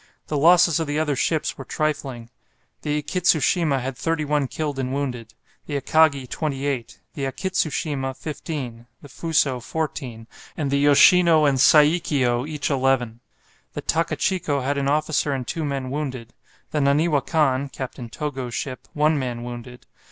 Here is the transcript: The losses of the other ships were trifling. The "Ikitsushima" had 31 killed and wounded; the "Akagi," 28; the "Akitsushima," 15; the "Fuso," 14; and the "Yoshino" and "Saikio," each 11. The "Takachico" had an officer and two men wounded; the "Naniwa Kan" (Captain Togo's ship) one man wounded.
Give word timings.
The 0.29 0.35
losses 0.35 0.79
of 0.79 0.87
the 0.87 0.97
other 0.97 1.15
ships 1.15 1.59
were 1.59 1.63
trifling. 1.63 2.31
The 2.81 3.03
"Ikitsushima" 3.03 3.81
had 3.81 3.95
31 3.95 4.47
killed 4.47 4.79
and 4.79 4.91
wounded; 4.91 5.35
the 5.67 5.79
"Akagi," 5.79 6.27
28; 6.27 6.99
the 7.13 7.25
"Akitsushima," 7.25 8.17
15; 8.17 8.87
the 9.03 9.07
"Fuso," 9.07 9.59
14; 9.61 10.25
and 10.57 10.71
the 10.71 10.79
"Yoshino" 10.79 11.45
and 11.45 11.59
"Saikio," 11.59 12.47
each 12.47 12.71
11. 12.71 13.19
The 13.73 13.83
"Takachico" 13.83 14.63
had 14.63 14.79
an 14.79 14.87
officer 14.87 15.33
and 15.33 15.45
two 15.47 15.63
men 15.63 15.91
wounded; 15.91 16.33
the 16.71 16.79
"Naniwa 16.79 17.23
Kan" 17.27 17.69
(Captain 17.69 18.09
Togo's 18.09 18.55
ship) 18.55 18.87
one 18.93 19.19
man 19.19 19.43
wounded. 19.43 19.85